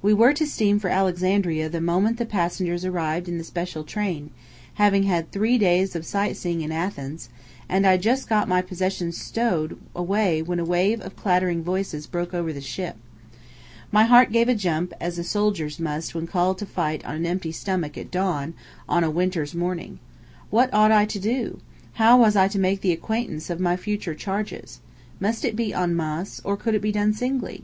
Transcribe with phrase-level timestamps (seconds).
[0.00, 4.30] We were to steam for Alexandria the moment the passengers arrived in the special train
[4.76, 7.28] having had three days of sightseeing in Athens
[7.68, 12.06] and I had just got my possessions stowed away when a wave of chattering voices
[12.06, 12.96] broke over the ship.
[13.92, 17.26] My heart gave a jump, as a soldier's must when called to fight on an
[17.26, 18.54] empty stomach at dawn
[18.88, 19.98] on a winter's morning.
[20.48, 21.60] What ought I to do?
[22.00, 24.80] How was I to make the acquaintance of my future charges?
[25.20, 27.62] Must it be en masse, or could it be done singly?